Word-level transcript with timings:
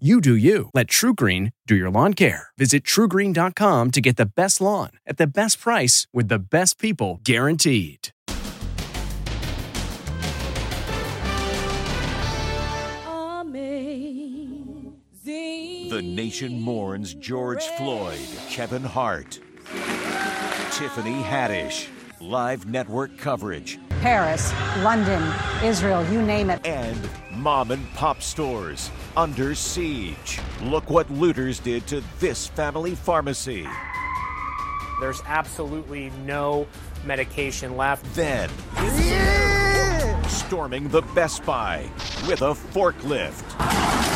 You 0.00 0.20
do 0.20 0.34
you. 0.34 0.70
Let 0.74 0.88
TruGreen 0.88 1.52
do 1.68 1.76
your 1.76 1.88
lawn 1.88 2.14
care. 2.14 2.48
Visit 2.58 2.82
trugreen.com 2.82 3.92
to 3.92 4.00
get 4.00 4.16
the 4.16 4.26
best 4.26 4.60
lawn 4.60 4.90
at 5.06 5.18
the 5.18 5.26
best 5.28 5.60
price 5.60 6.08
with 6.12 6.26
the 6.26 6.40
best 6.40 6.80
people 6.80 7.20
guaranteed. 7.22 8.08
Amazing. 13.06 14.98
The 15.90 16.02
nation 16.02 16.60
mourns 16.60 17.14
George 17.14 17.62
Floyd, 17.78 18.18
Kevin 18.48 18.82
Hart, 18.82 19.38
Tiffany 20.72 21.22
Haddish. 21.22 21.93
Live 22.24 22.64
network 22.64 23.18
coverage. 23.18 23.78
Paris, 24.00 24.50
London, 24.78 25.22
Israel, 25.62 26.02
you 26.10 26.22
name 26.22 26.48
it. 26.48 26.64
And 26.64 26.98
mom 27.30 27.70
and 27.70 27.86
pop 27.92 28.22
stores 28.22 28.90
under 29.14 29.54
siege. 29.54 30.40
Look 30.62 30.88
what 30.88 31.10
looters 31.10 31.58
did 31.58 31.86
to 31.88 32.02
this 32.20 32.46
family 32.46 32.94
pharmacy. 32.94 33.68
There's 35.00 35.20
absolutely 35.26 36.12
no 36.24 36.66
medication 37.04 37.76
left. 37.76 38.06
Then, 38.14 38.48
yeah! 38.74 40.26
storming 40.26 40.88
the 40.88 41.02
Best 41.14 41.44
Buy 41.44 41.90
with 42.26 42.40
a 42.40 42.54
forklift. 42.54 44.13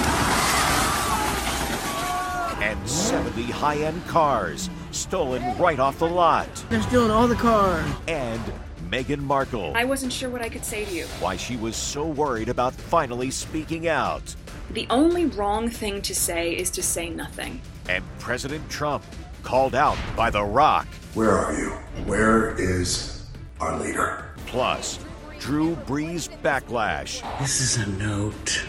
And 2.69 2.87
70 2.87 3.45
high 3.45 3.79
end 3.79 4.07
cars 4.07 4.69
stolen 4.91 5.57
right 5.57 5.79
off 5.79 6.01
the 6.01 6.07
lot. 6.07 6.47
They're 6.69 6.83
stealing 6.83 7.11
all 7.11 7.27
the 7.27 7.35
cars. 7.35 7.91
And 8.07 8.43
Meghan 8.91 9.21
Markle. 9.21 9.73
I 9.75 9.87
wasn't 9.87 10.13
sure 10.13 10.29
what 10.29 10.43
I 10.43 10.51
could 10.51 10.67
say 10.67 10.85
to 10.85 10.93
you. 10.93 11.07
Why 11.19 11.39
she 11.39 11.57
was 11.57 11.77
so 11.77 12.07
worried 12.07 12.51
about 12.51 12.75
finally 12.75 13.31
speaking 13.31 13.89
out. 13.89 14.37
The 14.73 14.87
only 14.91 15.25
wrong 15.25 15.71
thing 15.71 16.03
to 16.03 16.15
say 16.15 16.55
is 16.55 16.71
to 16.73 16.83
say 16.83 17.09
nothing. 17.09 17.63
And 17.89 18.05
President 18.19 18.69
Trump 18.69 19.03
called 19.43 19.75
out 19.75 19.97
by 20.15 20.29
The 20.29 20.45
Rock. 20.45 20.89
Where 21.15 21.39
are 21.39 21.55
you? 21.55 21.71
Where 22.05 22.55
is 22.61 23.25
our 23.61 23.81
leader? 23.81 24.27
Plus, 24.45 24.99
Drew 25.39 25.75
Brees 25.75 26.29
backlash. 26.43 27.23
This 27.39 27.63
is 27.63 27.79
a 27.79 27.89
note 27.93 28.67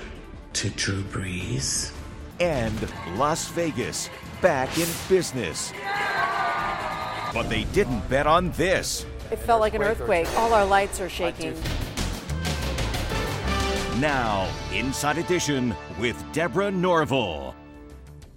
to 0.54 0.70
Drew 0.70 1.04
Brees. 1.04 1.92
And 2.40 2.80
Las 3.18 3.50
Vegas 3.50 4.10
back 4.42 4.78
in 4.78 4.88
business. 5.10 5.74
But 7.34 7.50
they 7.50 7.66
didn't 7.74 8.08
bet 8.10 8.28
on 8.28 8.52
this. 8.52 9.06
It 9.30 9.40
felt 9.40 9.60
like 9.60 9.74
an 9.74 9.84
earthquake. 9.84 10.28
All 10.38 10.54
our 10.54 10.66
lights 10.66 11.02
are 11.02 11.10
shaking. 11.10 11.54
Now, 14.00 14.50
Inside 14.74 15.18
Edition 15.18 15.76
with 16.00 16.24
Deborah 16.32 16.72
Norville. 16.72 17.54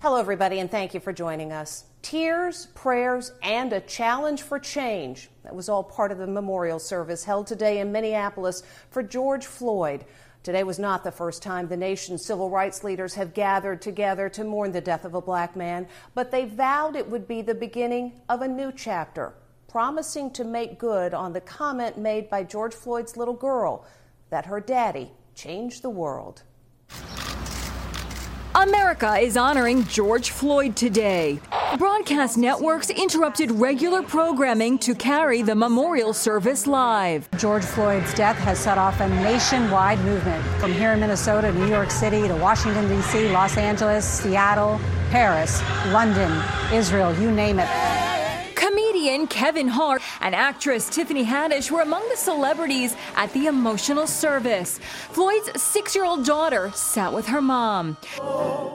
Hello, 0.01 0.17
everybody, 0.17 0.59
and 0.59 0.69
thank 0.69 0.95
you 0.95 0.99
for 0.99 1.13
joining 1.13 1.53
us. 1.53 1.85
Tears, 2.03 2.67
prayers, 2.75 3.31
and 3.45 3.73
a 3.73 3.81
challenge 3.81 4.43
for 4.43 4.59
change. 4.59 5.31
That 5.45 5.55
was 5.55 5.69
all 5.69 5.85
part 5.85 6.11
of 6.11 6.19
the 6.19 6.27
memorial 6.27 6.81
service 6.81 7.23
held 7.23 7.47
today 7.47 7.79
in 7.79 7.93
Minneapolis 7.93 8.65
for 8.91 9.05
George 9.05 9.47
Floyd. 9.47 10.05
Today 10.43 10.65
was 10.65 10.81
not 10.81 11.05
the 11.05 11.13
first 11.13 11.41
time 11.41 11.69
the 11.69 11.77
nation's 11.77 12.27
civil 12.27 12.51
rights 12.51 12.83
leaders 12.83 13.15
have 13.15 13.33
gathered 13.33 13.81
together 13.81 14.29
to 14.31 14.43
mourn 14.43 14.73
the 14.73 14.81
death 14.81 15.05
of 15.05 15.15
a 15.15 15.21
black 15.21 15.55
man, 15.55 15.87
but 16.17 16.33
they 16.33 16.47
vowed 16.47 16.97
it 16.97 17.09
would 17.09 17.29
be 17.29 17.43
the 17.43 17.55
beginning 17.55 18.21
of 18.29 18.43
a 18.43 18.49
new 18.49 18.73
chapter, 18.73 19.35
promising 19.69 20.33
to 20.33 20.43
make 20.43 20.81
good 20.81 21.15
on 21.15 21.33
the 21.33 21.41
comment 21.41 21.97
made 21.97 22.29
by 22.29 22.43
George 22.43 22.75
Floyd's 22.75 23.17
little 23.17 23.35
girl 23.35 23.87
that 24.31 24.47
her 24.47 24.59
daddy 24.59 25.13
changed 25.37 25.83
the 25.83 25.91
world. 25.91 26.43
America 28.55 29.17
is 29.17 29.39
honoring 29.39 29.83
George 29.85 30.31
Floyd 30.31 30.77
today. 30.77 31.41
Broadcast 31.79 32.37
networks 32.37 32.91
interrupted 32.91 33.51
regular 33.51 34.03
programming 34.03 34.79
to 34.81 34.95
carry 34.95 35.41
the 35.41 35.55
memorial 35.55 36.13
service 36.13 36.67
live. 36.67 37.29
George 37.39 37.65
Floyd's 37.65 38.13
death 38.13 38.37
has 38.37 38.59
set 38.59 38.77
off 38.77 39.01
a 39.01 39.09
nationwide 39.09 39.99
movement 40.01 40.45
from 40.61 40.71
here 40.71 40.93
in 40.93 41.01
Minnesota, 41.01 41.51
New 41.53 41.69
York 41.69 41.91
City, 41.91 42.29
to 42.29 42.37
Washington, 42.37 42.87
D.C., 42.89 43.31
Los 43.31 43.57
Angeles, 43.57 44.05
Seattle, 44.05 44.79
Paris, 45.11 45.63
London, 45.87 46.31
Israel, 46.75 47.19
you 47.19 47.31
name 47.31 47.59
it. 47.59 48.02
Comedian 49.23 49.43
Kevin 49.43 49.69
Hart 49.69 50.03
and 50.21 50.35
actress 50.35 50.89
Tiffany 50.89 51.25
Haddish 51.25 51.71
were 51.71 51.83
among 51.83 52.09
the 52.09 52.17
celebrities 52.17 52.97
at 53.17 53.33
the 53.33 53.47
emotional 53.47 54.07
service. 54.07 54.79
Floyd's 55.11 55.63
six 55.63 55.95
year 55.95 56.05
old 56.05 56.25
daughter 56.25 56.73
sat 56.75 57.13
with 57.13 57.27
her 57.27 57.41
mom. 57.41 57.97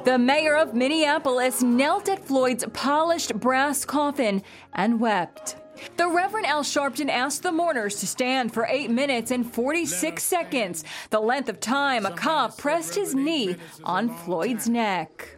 The 0.06 0.18
mayor 0.18 0.56
of 0.56 0.74
Minneapolis 0.74 1.62
knelt 1.62 2.08
at 2.08 2.26
Floyd's 2.26 2.66
polished 2.74 3.36
brass 3.36 3.84
coffin 3.84 4.42
and 4.74 5.00
wept. 5.00 5.58
The 5.98 6.08
Reverend 6.08 6.46
Al 6.48 6.64
Sharpton 6.64 7.10
asked 7.10 7.44
the 7.44 7.52
mourners 7.52 8.00
to 8.00 8.08
stand 8.08 8.54
for 8.54 8.66
8 8.68 8.90
minutes 8.90 9.32
and 9.32 9.46
46 9.46 10.24
seconds, 10.24 10.84
the 11.10 11.20
length 11.20 11.50
of 11.50 11.60
time 11.60 12.06
a 12.06 12.12
cop 12.12 12.58
pressed 12.58 12.96
his 12.96 13.14
knee 13.14 13.58
on 13.84 14.10
Floyd's 14.10 14.68
neck. 14.70 15.38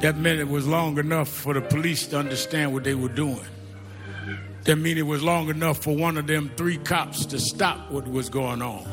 That 0.00 0.16
minute 0.16 0.48
was 0.48 0.66
long 0.66 0.98
enough 0.98 1.28
for 1.28 1.54
the 1.54 1.62
police 1.62 2.06
to 2.08 2.18
understand 2.18 2.74
what 2.74 2.84
they 2.84 2.94
were 2.94 3.08
doing. 3.08 3.46
That 4.64 4.76
mean 4.76 4.98
it 4.98 5.06
was 5.06 5.22
long 5.22 5.48
enough 5.48 5.78
for 5.82 5.96
one 5.96 6.18
of 6.18 6.26
them 6.26 6.50
three 6.56 6.76
cops 6.76 7.24
to 7.26 7.38
stop 7.38 7.90
what 7.90 8.06
was 8.06 8.28
going 8.28 8.60
on. 8.60 8.84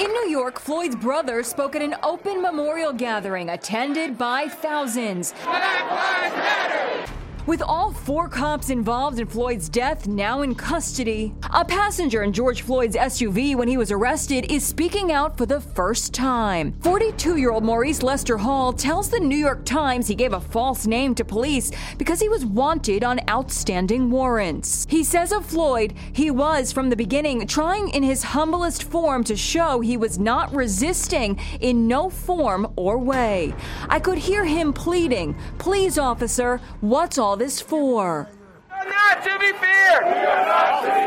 In 0.00 0.10
New 0.10 0.28
York, 0.28 0.58
Floyd's 0.58 0.96
brother 0.96 1.42
spoke 1.42 1.76
at 1.76 1.82
an 1.82 1.94
open 2.02 2.40
memorial 2.40 2.92
gathering 2.92 3.50
attended 3.50 4.16
by 4.16 4.48
thousands. 4.48 5.32
Black 5.44 5.90
Lives 5.90 6.36
Matter! 6.36 7.12
With 7.46 7.62
all 7.62 7.92
four 7.92 8.28
cops 8.28 8.70
involved 8.70 9.20
in 9.20 9.26
Floyd's 9.28 9.68
death 9.68 10.08
now 10.08 10.42
in 10.42 10.56
custody, 10.56 11.32
a 11.54 11.64
passenger 11.64 12.24
in 12.24 12.32
George 12.32 12.62
Floyd's 12.62 12.96
SUV 12.96 13.54
when 13.54 13.68
he 13.68 13.76
was 13.76 13.92
arrested 13.92 14.50
is 14.50 14.66
speaking 14.66 15.12
out 15.12 15.38
for 15.38 15.46
the 15.46 15.60
first 15.60 16.12
time. 16.12 16.74
42 16.80 17.36
year 17.36 17.52
old 17.52 17.62
Maurice 17.62 18.02
Lester 18.02 18.36
Hall 18.36 18.72
tells 18.72 19.10
the 19.10 19.20
New 19.20 19.36
York 19.36 19.64
Times 19.64 20.08
he 20.08 20.16
gave 20.16 20.32
a 20.32 20.40
false 20.40 20.88
name 20.88 21.14
to 21.14 21.24
police 21.24 21.70
because 21.98 22.18
he 22.18 22.28
was 22.28 22.44
wanted 22.44 23.04
on 23.04 23.20
outstanding 23.30 24.10
warrants. 24.10 24.84
He 24.90 25.04
says 25.04 25.30
of 25.30 25.46
Floyd, 25.46 25.94
he 26.12 26.32
was 26.32 26.72
from 26.72 26.90
the 26.90 26.96
beginning 26.96 27.46
trying 27.46 27.90
in 27.90 28.02
his 28.02 28.24
humblest 28.24 28.82
form 28.82 29.22
to 29.22 29.36
show 29.36 29.78
he 29.78 29.96
was 29.96 30.18
not 30.18 30.52
resisting 30.52 31.38
in 31.60 31.86
no 31.86 32.10
form 32.10 32.72
or 32.74 32.98
way. 32.98 33.54
I 33.88 34.00
could 34.00 34.18
hear 34.18 34.44
him 34.44 34.72
pleading, 34.72 35.36
Please, 35.58 35.96
officer, 35.96 36.60
what's 36.80 37.18
all 37.18 37.35
this 37.36 37.60
for? 37.60 38.28
Not 38.70 39.22
to 39.24 39.38
be 39.38 39.52
feared. 39.52 41.06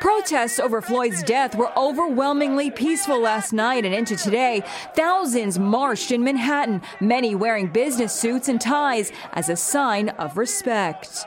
Protests 0.00 0.60
over 0.60 0.80
Floyd's 0.80 1.22
death 1.24 1.56
were 1.56 1.76
overwhelmingly 1.76 2.70
peaceful 2.70 3.20
last 3.20 3.52
night 3.52 3.84
and 3.84 3.92
into 3.92 4.16
today. 4.16 4.62
Thousands 4.94 5.58
marched 5.58 6.12
in 6.12 6.22
Manhattan, 6.22 6.82
many 7.00 7.34
wearing 7.34 7.66
business 7.66 8.12
suits 8.12 8.48
and 8.48 8.60
ties 8.60 9.10
as 9.32 9.48
a 9.48 9.56
sign 9.56 10.10
of 10.10 10.36
respect. 10.36 11.26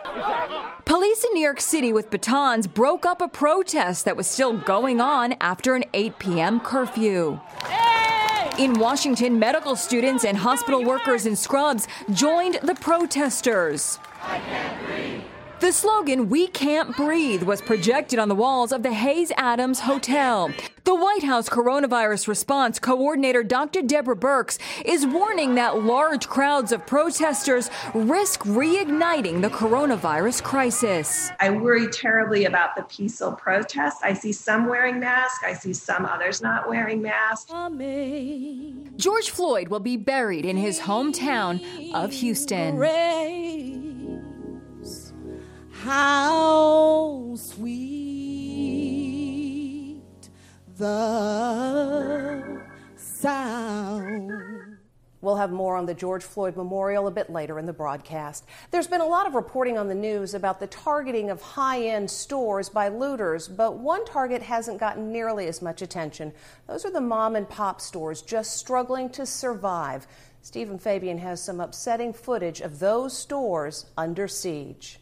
Police 0.86 1.24
in 1.26 1.34
New 1.34 1.44
York 1.44 1.60
City 1.60 1.92
with 1.92 2.10
batons 2.10 2.66
broke 2.66 3.06
up 3.06 3.22
a 3.22 3.28
protest 3.28 4.06
that 4.06 4.16
was 4.16 4.28
still 4.28 4.58
going 4.58 5.02
on 5.02 5.36
after 5.42 5.76
an 5.76 5.84
8 5.94 6.20
p.m. 6.20 6.60
curfew. 6.60 7.40
In 8.58 8.74
Washington, 8.74 9.40
medical 9.40 9.76
students 9.78 10.26
and 10.26 10.38
hospital 10.38 10.84
workers 10.84 11.26
in 11.26 11.36
scrubs 11.36 11.88
joined 12.12 12.60
the 12.64 12.76
protesters. 12.76 13.98
The 15.62 15.72
slogan, 15.72 16.30
We 16.30 16.48
Can't 16.48 16.98
Breathe, 16.98 17.44
was 17.44 17.62
projected 17.62 18.18
on 18.18 18.30
the 18.30 18.36
walls 18.36 18.72
of 18.72 18.82
the 18.82 18.92
Hay-Adams 18.92 19.82
Hotel. 19.82 20.50
The 20.86 20.96
White 20.96 21.22
House 21.22 21.48
coronavirus 21.50 22.28
response 22.28 22.80
coordinator, 22.80 23.44
Dr. 23.44 23.84
Deborah 23.84 24.16
Birx, 24.16 24.58
is 24.84 25.06
warning 25.06 25.54
that 25.56 25.84
large 25.84 26.28
crowds 26.28 26.72
of 26.72 26.88
protesters 26.88 27.70
risk 27.94 28.42
reigniting 28.46 29.44
the 29.44 29.52
coronavirus 29.52 30.42
crisis. 30.42 31.30
I 31.40 31.52
worry 31.52 31.88
terribly 31.90 32.46
about 32.46 32.76
the 32.76 32.82
peaceful 32.82 33.34
protests. 33.34 34.02
I 34.02 34.14
see 34.14 34.32
some 34.32 34.66
wearing 34.66 35.00
masks, 35.00 35.44
I 35.46 35.54
see 35.54 35.74
some 35.74 36.08
others 36.08 36.42
not 36.42 36.68
wearing 36.68 37.04
masks. 37.04 37.52
George 38.96 39.30
Floyd 39.30 39.68
will 39.68 39.80
be 39.80 39.96
buried 39.96 40.44
in 40.44 40.58
his 40.58 40.80
hometown 40.80 41.94
of 41.94 42.14
Houston. 42.14 42.80
How 45.84 47.34
sweet 47.36 47.80
the 50.78 52.62
sound. 52.96 54.78
We'll 55.22 55.38
have 55.38 55.52
more 55.52 55.76
on 55.76 55.88
the 55.88 55.96
George 55.96 56.24
Floyd 56.24 56.56
Memorial 56.56 57.08
a 57.08 57.12
bit 57.12 57.32
later 57.32 57.58
in 57.58 57.66
the 57.66 57.74
broadcast. 57.74 58.46
There's 58.70 58.86
been 58.86 59.02
a 59.02 59.06
lot 59.08 59.26
of 59.26 59.34
reporting 59.34 59.80
on 59.80 59.88
the 59.88 59.96
news 59.96 60.36
about 60.36 60.60
the 60.60 60.68
targeting 60.68 61.32
of 61.32 61.42
high 61.42 61.82
end 61.82 62.12
stores 62.12 62.70
by 62.70 62.90
looters, 62.90 63.48
but 63.48 63.80
one 63.80 64.06
target 64.06 64.44
hasn't 64.44 64.80
gotten 64.80 65.12
nearly 65.12 65.48
as 65.48 65.64
much 65.64 65.82
attention. 65.82 66.32
Those 66.68 66.86
are 66.86 66.92
the 66.92 67.02
mom 67.02 67.36
and 67.36 67.50
pop 67.50 67.82
stores 67.82 68.22
just 68.22 68.56
struggling 68.56 69.10
to 69.10 69.26
survive. 69.26 70.06
Stephen 70.44 70.78
Fabian 70.78 71.18
has 71.18 71.44
some 71.44 71.60
upsetting 71.60 72.14
footage 72.14 72.62
of 72.62 72.78
those 72.78 73.18
stores 73.18 73.88
under 73.98 74.28
siege. 74.28 75.00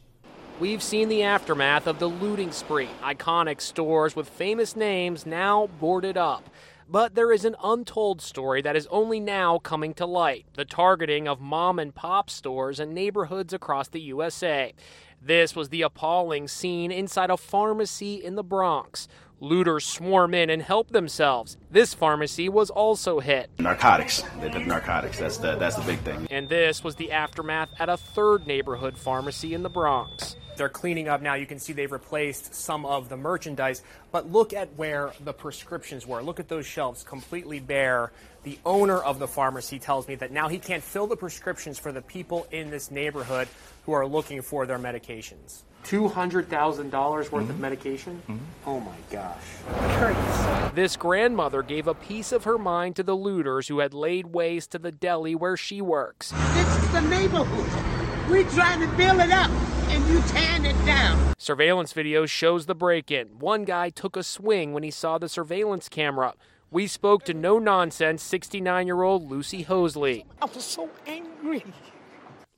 We've 0.60 0.84
seen 0.84 1.08
the 1.08 1.24
aftermath 1.24 1.88
of 1.88 2.00
the 2.00 2.10
looting 2.10 2.52
spree. 2.52 2.90
Iconic 3.02 3.62
stores 3.62 4.14
with 4.14 4.28
famous 4.28 4.76
names 4.76 5.26
now 5.26 5.68
boarded 5.80 6.18
up. 6.18 6.50
But 6.90 7.16
there 7.16 7.32
is 7.32 7.46
an 7.46 7.56
untold 7.64 8.22
story 8.22 8.62
that 8.64 8.76
is 8.76 8.86
only 8.88 9.22
now 9.22 9.60
coming 9.60 9.94
to 9.94 10.06
light 10.06 10.48
the 10.56 10.66
targeting 10.66 11.30
of 11.30 11.40
mom 11.40 11.80
and 11.80 11.96
pop 11.96 12.30
stores 12.30 12.78
and 12.78 12.94
neighborhoods 12.94 13.54
across 13.54 13.88
the 13.88 14.02
USA. 14.02 14.74
This 15.22 15.56
was 15.56 15.70
the 15.70 15.82
appalling 15.82 16.50
scene 16.50 16.92
inside 16.92 17.30
a 17.30 17.38
pharmacy 17.38 18.16
in 18.16 18.36
the 18.36 18.44
Bronx. 18.44 19.08
Looters 19.42 19.86
swarm 19.86 20.34
in 20.34 20.50
and 20.50 20.62
help 20.62 20.90
themselves. 20.90 21.58
This 21.72 21.94
pharmacy 21.94 22.50
was 22.50 22.70
also 22.70 23.20
hit. 23.20 23.50
Narcotics. 23.58 24.24
They 24.42 24.50
did 24.50 24.68
narcotics. 24.68 25.18
That's 25.18 25.38
the 25.38 25.56
that's 25.56 25.78
the 25.78 25.84
big 25.84 26.00
thing. 26.00 26.28
And 26.30 26.50
this 26.50 26.84
was 26.84 26.96
the 26.96 27.12
aftermath 27.12 27.70
at 27.80 27.88
a 27.90 27.98
third 27.98 28.46
neighborhood 28.48 28.98
pharmacy 28.98 29.54
in 29.54 29.64
the 29.64 29.70
Bronx. 29.70 30.36
They're 30.58 30.68
cleaning 30.68 31.08
up 31.08 31.22
now. 31.22 31.36
You 31.36 31.46
can 31.46 31.58
see 31.58 31.72
they've 31.72 31.90
replaced 31.90 32.54
some 32.54 32.86
of 32.86 33.08
the 33.08 33.16
merchandise, 33.16 33.82
but 34.12 34.30
look 34.30 34.52
at 34.52 34.68
where 34.76 35.14
the 35.24 35.32
prescriptions 35.32 36.06
were. 36.06 36.22
Look 36.22 36.42
at 36.42 36.50
those 36.50 36.66
shelves 36.66 37.02
completely 37.02 37.62
bare. 37.62 38.12
The 38.44 38.60
owner 38.66 38.98
of 38.98 39.20
the 39.20 39.28
pharmacy 39.28 39.80
tells 39.80 40.10
me 40.10 40.16
that 40.16 40.34
now 40.34 40.50
he 40.50 40.60
can't 40.60 40.84
fill 40.84 41.08
the 41.08 41.16
prescriptions 41.16 41.80
for 41.80 41.94
the 41.94 42.02
people 42.02 42.46
in 42.52 42.72
this 42.72 42.92
neighborhood 42.92 43.48
who 43.86 43.94
are 43.94 44.06
looking 44.06 44.42
for 44.42 44.66
their 44.66 44.80
medications. 44.80 45.64
$200,000 45.90 47.32
worth 47.32 47.44
Mm-hmm. 47.44 47.50
of 47.52 47.60
medication? 47.60 48.22
Oh 48.66 48.80
my 48.80 48.96
gosh. 49.12 50.74
This 50.76 50.96
grandmother 50.96 51.64
gave 51.64 51.88
a 51.88 51.94
piece 51.94 52.32
of 52.32 52.44
her 52.44 52.58
mind 52.58 52.96
to 52.98 53.04
the 53.04 53.16
looters 53.16 53.68
who 53.68 53.80
had 53.80 53.94
laid 53.94 54.28
waste 54.28 54.72
to 54.72 54.80
the 54.80 54.92
deli 54.92 55.36
where 55.36 55.58
she 55.58 55.82
works. 55.82 56.32
This 56.54 56.84
is 56.84 56.92
the 56.92 57.02
neighborhood. 57.02 58.30
We're 58.30 58.48
trying 58.50 58.82
to 58.82 58.88
build 58.96 59.20
it 59.20 59.32
up, 59.32 59.50
and 59.90 60.08
you 60.08 60.22
tearing 60.28 60.66
it 60.66 60.86
down. 60.86 61.34
Surveillance 61.38 61.94
video 61.94 62.26
shows 62.28 62.66
the 62.68 62.76
break 62.76 63.10
in. 63.10 63.40
One 63.40 63.64
guy 63.66 63.90
took 63.90 64.16
a 64.16 64.24
swing 64.24 64.74
when 64.74 64.84
he 64.84 64.92
saw 64.92 65.18
the 65.18 65.30
surveillance 65.30 65.90
camera. 65.90 66.34
We 66.70 66.86
spoke 66.86 67.24
to 67.26 67.34
no 67.34 67.58
nonsense 67.58 68.22
69 68.22 68.86
year 68.86 69.02
old 69.02 69.28
Lucy 69.30 69.66
Hosley. 69.66 70.26
I 70.42 70.46
was 70.46 70.64
so 70.64 70.90
angry. 71.08 71.64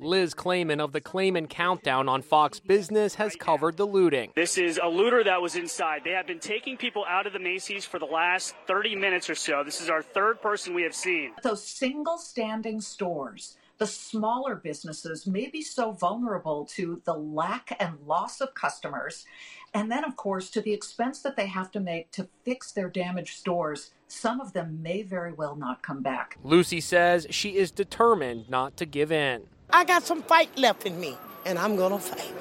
Liz 0.01 0.33
Claman 0.33 0.81
of 0.81 0.93
the 0.93 0.99
Claman 0.99 1.45
Countdown 1.45 2.09
on 2.09 2.23
Fox 2.23 2.59
Business 2.59 3.13
has 3.15 3.35
covered 3.35 3.77
the 3.77 3.85
looting. 3.85 4.31
This 4.35 4.57
is 4.57 4.79
a 4.81 4.87
looter 4.87 5.23
that 5.23 5.39
was 5.39 5.55
inside. 5.55 6.01
They 6.03 6.11
have 6.11 6.25
been 6.25 6.39
taking 6.39 6.75
people 6.75 7.05
out 7.07 7.27
of 7.27 7.33
the 7.33 7.39
Macy's 7.39 7.85
for 7.85 7.99
the 7.99 8.05
last 8.05 8.55
30 8.65 8.95
minutes 8.95 9.29
or 9.29 9.35
so. 9.35 9.63
This 9.63 9.79
is 9.79 9.89
our 9.89 10.01
third 10.01 10.41
person 10.41 10.73
we 10.73 10.81
have 10.81 10.95
seen. 10.95 11.33
Those 11.43 11.63
single 11.63 12.17
standing 12.17 12.81
stores, 12.81 13.57
the 13.77 13.85
smaller 13.85 14.55
businesses 14.55 15.27
may 15.27 15.49
be 15.49 15.61
so 15.61 15.91
vulnerable 15.91 16.65
to 16.71 17.03
the 17.05 17.13
lack 17.13 17.77
and 17.79 17.99
loss 18.07 18.41
of 18.41 18.55
customers. 18.55 19.27
And 19.71 19.91
then, 19.91 20.03
of 20.03 20.15
course, 20.15 20.49
to 20.51 20.61
the 20.61 20.73
expense 20.73 21.21
that 21.21 21.35
they 21.35 21.45
have 21.45 21.69
to 21.73 21.79
make 21.79 22.09
to 22.13 22.27
fix 22.43 22.71
their 22.71 22.89
damaged 22.89 23.37
stores, 23.37 23.91
some 24.07 24.41
of 24.41 24.53
them 24.53 24.81
may 24.81 25.03
very 25.03 25.31
well 25.31 25.55
not 25.55 25.83
come 25.83 26.01
back. 26.01 26.39
Lucy 26.43 26.81
says 26.81 27.27
she 27.29 27.57
is 27.57 27.69
determined 27.69 28.49
not 28.49 28.77
to 28.77 28.87
give 28.87 29.11
in. 29.11 29.43
I 29.73 29.85
got 29.85 30.03
some 30.03 30.21
fight 30.21 30.49
left 30.57 30.85
in 30.85 30.99
me, 30.99 31.17
and 31.45 31.57
I'm 31.57 31.75
gonna 31.75 31.99
fight. 31.99 32.33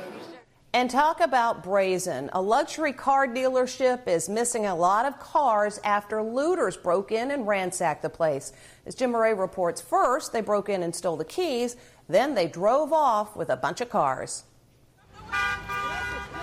And 0.73 0.91
talk 0.91 1.21
about 1.21 1.63
brazen. 1.65 2.31
A 2.33 2.41
luxury 2.41 2.93
car 2.93 3.27
dealership 3.27 4.07
is 4.07 4.29
missing 4.29 4.67
a 4.67 4.75
lot 4.75 5.05
of 5.05 5.19
cars 5.19 5.81
after 5.85 6.23
looters 6.23 6.77
broke 6.77 7.11
in 7.11 7.31
and 7.31 7.47
ransacked 7.47 8.03
the 8.03 8.11
place. 8.11 8.53
As 8.87 8.95
Jim 8.95 9.13
Moret 9.13 9.37
reports, 9.37 9.81
first 9.81 10.33
they 10.33 10.41
broke 10.41 10.69
in 10.69 10.83
and 10.83 10.95
stole 10.95 11.17
the 11.17 11.25
keys, 11.25 11.77
then 12.09 12.35
they 12.35 12.47
drove 12.47 12.93
off 12.93 13.37
with 13.37 13.51
a 13.51 13.57
bunch 13.57 13.81
of 13.81 13.91
cars. 13.91 14.45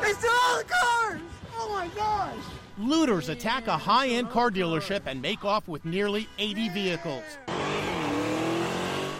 They 0.01 0.13
stole 0.13 0.31
all 0.31 0.57
the 0.57 0.63
cars! 0.65 1.21
Oh 1.57 1.69
my 1.73 1.87
gosh! 1.95 2.43
Looters 2.77 3.29
attack 3.29 3.67
a 3.67 3.77
high 3.77 4.07
end 4.07 4.29
car 4.29 4.51
dealership 4.51 5.01
and 5.05 5.21
make 5.21 5.43
off 5.43 5.67
with 5.67 5.83
nearly 5.85 6.27
80 6.37 6.69
vehicles. 6.69 7.23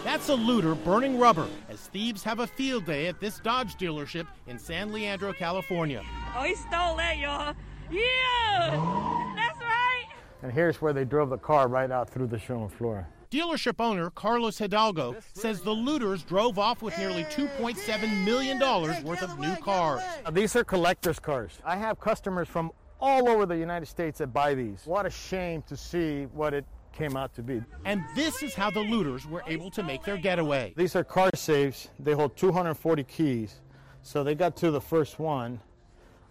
That's 0.08 0.30
a 0.30 0.34
looter 0.34 0.74
burning 0.74 1.18
rubber 1.18 1.46
as 1.68 1.80
thieves 1.80 2.22
have 2.24 2.38
a 2.40 2.46
field 2.46 2.86
day 2.86 3.08
at 3.08 3.20
this 3.20 3.40
Dodge 3.40 3.76
dealership 3.76 4.26
in 4.46 4.58
San 4.58 4.90
Leandro, 4.90 5.34
California. 5.34 6.02
Oh, 6.34 6.44
he 6.44 6.54
stole 6.54 6.96
that, 6.96 7.18
y'all. 7.18 7.54
Yeah! 7.90 9.34
That's 9.36 9.60
right! 9.60 10.06
And 10.42 10.50
here's 10.50 10.80
where 10.80 10.94
they 10.94 11.04
drove 11.04 11.28
the 11.28 11.36
car 11.36 11.68
right 11.68 11.90
out 11.90 12.08
through 12.08 12.28
the 12.28 12.38
showroom 12.38 12.70
floor. 12.70 13.06
Dealership 13.30 13.74
owner 13.80 14.08
Carlos 14.08 14.56
Hidalgo 14.56 15.14
says 15.34 15.60
the 15.60 15.72
looters 15.72 16.22
drove 16.22 16.58
off 16.58 16.80
with 16.80 16.96
nearly 16.96 17.24
$2.7 17.24 18.24
million 18.24 18.58
worth 18.58 19.22
of 19.22 19.38
new 19.38 19.56
cars. 19.56 20.00
These 20.32 20.56
are 20.56 20.64
collector's 20.64 21.18
cars. 21.18 21.58
I 21.66 21.76
have 21.76 22.00
customers 22.00 22.48
from 22.48 22.72
all 22.98 23.28
over 23.28 23.44
the 23.44 23.58
United 23.58 23.86
States 23.86 24.20
that 24.20 24.32
buy 24.32 24.54
these. 24.54 24.80
What 24.86 25.04
a 25.04 25.10
shame 25.10 25.60
to 25.68 25.76
see 25.76 26.24
what 26.32 26.54
it 26.54 26.64
came 26.98 27.16
out 27.16 27.32
to 27.36 27.42
be. 27.42 27.62
And 27.84 28.02
this 28.16 28.42
is 28.42 28.54
how 28.54 28.70
the 28.70 28.80
looters 28.80 29.24
were 29.24 29.44
able 29.46 29.70
to 29.70 29.82
make 29.84 30.02
their 30.02 30.16
getaway. 30.16 30.74
These 30.76 30.96
are 30.96 31.04
car 31.04 31.30
safes. 31.34 31.88
They 32.00 32.12
hold 32.12 32.36
240 32.36 33.04
keys. 33.04 33.60
So 34.02 34.24
they 34.24 34.34
got 34.34 34.56
to 34.56 34.70
the 34.70 34.80
first 34.80 35.18
one, 35.18 35.60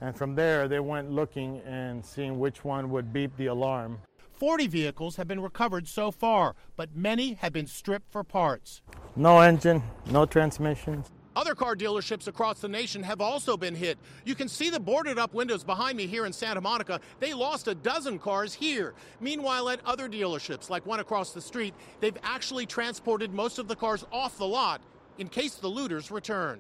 and 0.02 0.16
from 0.16 0.36
there 0.36 0.68
they 0.68 0.80
went 0.80 1.10
looking 1.12 1.62
and 1.66 2.06
seeing 2.06 2.38
which 2.38 2.66
one 2.66 2.90
would 2.90 3.14
beep 3.14 3.36
the 3.38 3.48
alarm. 3.48 4.00
40 4.34 4.68
vehicles 4.68 5.16
have 5.16 5.28
been 5.28 5.40
recovered 5.40 5.88
so 5.88 6.12
far, 6.12 6.56
but 6.76 6.96
many 6.96 7.34
have 7.36 7.54
been 7.54 7.66
stripped 7.66 8.12
for 8.12 8.24
parts. 8.24 8.82
No 9.16 9.40
engine, 9.40 9.82
no 10.12 10.26
transmissions. 10.26 11.12
Other 11.38 11.54
car 11.54 11.76
dealerships 11.76 12.28
across 12.28 12.62
the 12.62 12.68
nation 12.68 13.04
have 13.04 13.22
also 13.22 13.56
been 13.56 13.76
hit. 13.76 14.00
You 14.26 14.34
can 14.34 14.50
see 14.50 14.72
the 14.72 14.80
boarded 14.80 15.20
up 15.20 15.36
windows 15.36 15.64
behind 15.64 15.96
me 15.96 16.08
here 16.08 16.26
in 16.26 16.34
Santa 16.34 16.60
Monica. 16.60 17.00
They 17.20 17.32
lost 17.36 17.68
a 17.68 17.76
dozen 17.76 18.18
cars 18.18 18.56
here. 18.56 18.96
Meanwhile, 19.22 19.70
at 19.70 19.80
other 19.86 20.10
dealerships, 20.10 20.72
like 20.72 20.84
one 20.88 21.00
across 21.00 21.34
the 21.34 21.42
street, 21.42 21.76
they've 22.00 22.18
actually 22.24 22.66
transported 22.66 23.36
most 23.36 23.60
of 23.60 23.68
the 23.68 23.76
cars 23.76 24.04
off 24.12 24.40
the 24.40 24.48
lot 24.48 24.82
in 25.20 25.30
case 25.30 25.54
the 25.54 25.68
looters 25.68 26.10
return. 26.10 26.60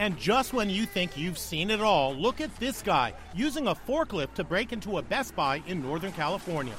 And 0.00 0.18
just 0.18 0.52
when 0.52 0.68
you 0.68 0.86
think 0.86 1.16
you've 1.16 1.38
seen 1.38 1.70
it 1.70 1.80
all, 1.80 2.16
look 2.16 2.40
at 2.40 2.54
this 2.56 2.82
guy 2.82 3.14
using 3.32 3.68
a 3.68 3.76
forklift 3.76 4.34
to 4.34 4.42
break 4.42 4.72
into 4.72 4.98
a 4.98 5.02
Best 5.02 5.36
Buy 5.36 5.62
in 5.68 5.80
Northern 5.80 6.10
California. 6.10 6.74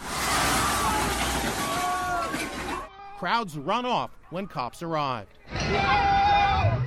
Crowds 3.17 3.57
run 3.57 3.83
off 3.83 4.11
when 4.29 4.45
cops 4.45 4.83
arrived. 4.83 5.39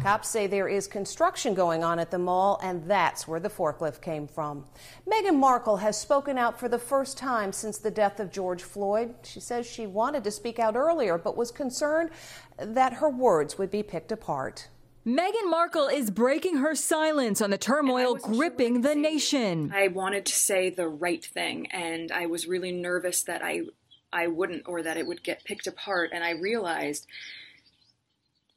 Cops 0.02 0.28
say 0.28 0.46
there 0.46 0.68
is 0.68 0.86
construction 0.86 1.54
going 1.54 1.82
on 1.82 1.98
at 1.98 2.12
the 2.12 2.18
mall, 2.18 2.60
and 2.62 2.88
that's 2.88 3.26
where 3.26 3.40
the 3.40 3.50
forklift 3.50 4.00
came 4.00 4.28
from. 4.28 4.64
Meghan 5.10 5.34
Markle 5.34 5.78
has 5.78 5.98
spoken 5.98 6.38
out 6.38 6.56
for 6.56 6.68
the 6.68 6.78
first 6.78 7.18
time 7.18 7.52
since 7.52 7.78
the 7.78 7.90
death 7.90 8.20
of 8.20 8.30
George 8.30 8.62
Floyd. 8.62 9.12
She 9.24 9.40
says 9.40 9.66
she 9.66 9.88
wanted 9.88 10.22
to 10.22 10.30
speak 10.30 10.60
out 10.60 10.76
earlier, 10.76 11.18
but 11.18 11.36
was 11.36 11.50
concerned 11.50 12.10
that 12.58 12.92
her 12.94 13.10
words 13.10 13.58
would 13.58 13.72
be 13.72 13.82
picked 13.82 14.12
apart. 14.12 14.68
Meghan 15.04 15.50
Markle 15.50 15.88
is 15.88 16.10
breaking 16.10 16.58
her 16.58 16.76
silence 16.76 17.42
on 17.42 17.50
the 17.50 17.58
turmoil 17.58 18.14
gripping 18.14 18.82
the 18.82 18.94
nation. 18.94 19.72
I 19.74 19.88
wanted 19.88 20.26
to 20.26 20.32
say 20.32 20.70
the 20.70 20.88
right 20.88 21.24
thing, 21.24 21.66
and 21.72 22.12
I 22.12 22.26
was 22.26 22.46
really 22.46 22.70
nervous 22.70 23.22
that 23.24 23.42
I 23.42 23.62
I 24.12 24.26
wouldn't 24.26 24.64
or 24.66 24.82
that 24.82 24.96
it 24.96 25.06
would 25.06 25.22
get 25.22 25.44
picked 25.44 25.66
apart. 25.66 26.10
And 26.12 26.24
I 26.24 26.30
realized 26.30 27.06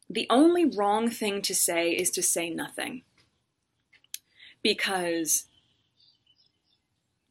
the 0.10 0.28
only 0.30 0.66
wrong 0.66 1.10
thing 1.10 1.42
to 1.44 1.56
say 1.56 1.92
is 1.92 2.10
to 2.12 2.24
say 2.24 2.50
nothing. 2.50 3.04
Because 4.62 5.46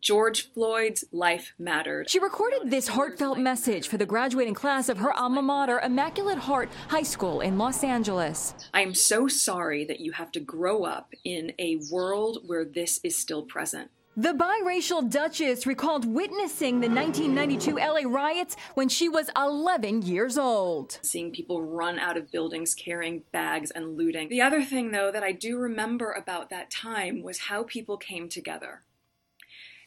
George 0.02 0.52
Floyd's 0.52 1.04
life 1.12 1.54
mattered. 1.60 2.10
She 2.10 2.18
recorded 2.18 2.70
this 2.70 2.88
heartfelt 2.88 3.38
message 3.38 3.86
for 3.86 3.98
the 3.98 4.04
graduating 4.04 4.54
class 4.54 4.88
of 4.88 4.98
her 4.98 5.12
alma 5.12 5.42
mater, 5.42 5.78
Immaculate 5.78 6.38
Heart 6.38 6.70
High 6.88 7.04
School 7.04 7.40
in 7.40 7.56
Los 7.56 7.84
Angeles. 7.84 8.52
I 8.74 8.82
am 8.82 8.94
so 8.94 9.28
sorry 9.28 9.84
that 9.84 10.00
you 10.00 10.10
have 10.12 10.32
to 10.32 10.40
grow 10.40 10.82
up 10.82 11.14
in 11.22 11.52
a 11.56 11.78
world 11.88 12.38
where 12.46 12.64
this 12.64 12.98
is 13.04 13.14
still 13.14 13.42
present. 13.42 13.92
The 14.14 14.34
biracial 14.34 15.08
Duchess 15.08 15.66
recalled 15.66 16.04
witnessing 16.04 16.82
the 16.82 16.88
1992 16.90 17.76
LA 17.78 18.06
riots 18.06 18.56
when 18.74 18.90
she 18.90 19.08
was 19.08 19.30
11 19.34 20.02
years 20.02 20.36
old. 20.36 20.98
Seeing 21.00 21.32
people 21.32 21.62
run 21.62 21.98
out 21.98 22.18
of 22.18 22.30
buildings 22.30 22.74
carrying 22.74 23.22
bags 23.32 23.70
and 23.70 23.96
looting. 23.96 24.28
The 24.28 24.42
other 24.42 24.62
thing, 24.62 24.90
though, 24.90 25.10
that 25.10 25.22
I 25.22 25.32
do 25.32 25.56
remember 25.56 26.12
about 26.12 26.50
that 26.50 26.70
time 26.70 27.22
was 27.22 27.38
how 27.38 27.62
people 27.62 27.96
came 27.96 28.28
together. 28.28 28.82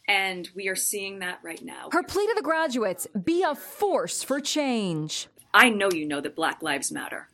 And 0.08 0.50
we 0.56 0.68
are 0.70 0.76
seeing 0.76 1.20
that 1.20 1.38
right 1.44 1.64
now. 1.64 1.90
Her 1.92 2.02
plea 2.02 2.26
to 2.26 2.34
the 2.36 2.42
graduates 2.42 3.06
be 3.24 3.44
a 3.44 3.54
force 3.54 4.24
for 4.24 4.40
change. 4.40 5.28
I 5.54 5.70
know 5.70 5.92
you 5.92 6.08
know 6.08 6.22
that 6.22 6.36
Black 6.36 6.64
Lives 6.64 6.92
Matter. 6.92 7.30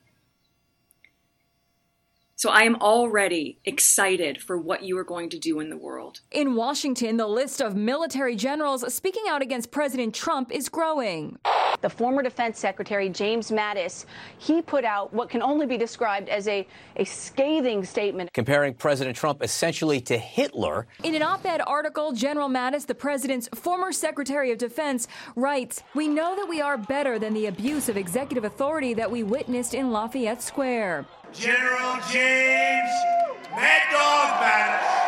So 2.41 2.49
I 2.49 2.63
am 2.63 2.77
already 2.77 3.59
excited 3.65 4.41
for 4.41 4.57
what 4.57 4.81
you 4.81 4.97
are 4.97 5.03
going 5.03 5.29
to 5.29 5.37
do 5.37 5.59
in 5.59 5.69
the 5.69 5.77
world. 5.77 6.21
In 6.31 6.55
Washington, 6.55 7.17
the 7.17 7.27
list 7.27 7.61
of 7.61 7.75
military 7.75 8.35
generals 8.35 8.91
speaking 8.91 9.25
out 9.29 9.43
against 9.43 9.69
President 9.69 10.15
Trump 10.15 10.51
is 10.51 10.67
growing. 10.67 11.37
The 11.81 11.89
former 11.91 12.23
defense 12.23 12.57
secretary, 12.57 13.09
James 13.09 13.51
Mattis, 13.51 14.05
he 14.39 14.59
put 14.63 14.85
out 14.85 15.13
what 15.13 15.29
can 15.29 15.43
only 15.43 15.67
be 15.67 15.77
described 15.77 16.29
as 16.29 16.47
a, 16.47 16.67
a 16.95 17.03
scathing 17.03 17.85
statement. 17.85 18.33
Comparing 18.33 18.73
President 18.73 19.15
Trump 19.15 19.43
essentially 19.43 20.01
to 20.01 20.17
Hitler. 20.17 20.87
In 21.03 21.13
an 21.13 21.21
op 21.21 21.45
ed 21.45 21.61
article, 21.67 22.11
General 22.11 22.49
Mattis, 22.49 22.87
the 22.87 22.95
president's 22.95 23.49
former 23.53 23.91
secretary 23.91 24.51
of 24.51 24.57
defense, 24.57 25.07
writes 25.35 25.83
We 25.93 26.07
know 26.07 26.35
that 26.35 26.49
we 26.49 26.59
are 26.59 26.79
better 26.79 27.19
than 27.19 27.35
the 27.35 27.45
abuse 27.45 27.87
of 27.87 27.97
executive 27.97 28.45
authority 28.45 28.95
that 28.95 29.11
we 29.11 29.21
witnessed 29.21 29.75
in 29.75 29.91
Lafayette 29.91 30.41
Square. 30.41 31.05
General 31.33 31.95
James 32.11 32.91
Mad 33.51 33.81
Dog 33.89 34.29
Mattis. 34.41 34.99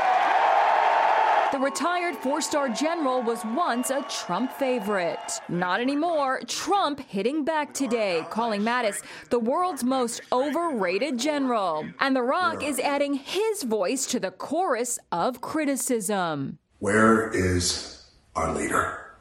The 1.51 1.59
retired 1.59 2.15
four 2.15 2.41
star 2.41 2.69
general 2.69 3.21
was 3.21 3.43
once 3.43 3.89
a 3.89 4.03
Trump 4.03 4.53
favorite. 4.53 5.41
Not 5.49 5.81
anymore. 5.81 6.39
Trump 6.47 7.01
hitting 7.01 7.43
back 7.43 7.73
today, 7.73 8.25
calling 8.29 8.61
Mattis 8.61 9.01
the 9.31 9.39
world's 9.39 9.83
most 9.83 10.21
overrated 10.31 11.19
general. 11.19 11.85
And 11.99 12.15
The 12.15 12.23
Rock 12.23 12.63
is 12.63 12.79
adding 12.79 13.15
his 13.15 13.63
voice 13.63 14.05
to 14.07 14.19
the 14.19 14.31
chorus 14.31 14.97
of 15.11 15.41
criticism. 15.41 16.57
Where 16.79 17.29
is 17.31 18.05
our 18.35 18.53
leader? 18.53 19.17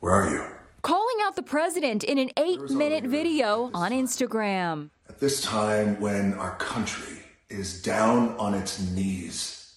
Where 0.00 0.12
are 0.14 0.30
you? 0.30 0.42
Calling 0.80 1.16
out 1.22 1.36
the 1.36 1.42
president 1.42 2.02
in 2.02 2.18
an 2.18 2.30
eight 2.36 2.70
minute 2.70 3.04
video 3.04 3.70
on 3.72 3.92
Instagram. 3.92 4.90
At 5.24 5.30
this 5.30 5.40
time 5.40 5.98
when 6.02 6.34
our 6.34 6.54
country 6.56 7.22
is 7.48 7.80
down 7.80 8.36
on 8.36 8.52
its 8.52 8.78
knees, 8.90 9.74